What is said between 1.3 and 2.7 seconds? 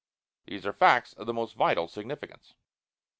most vital significance.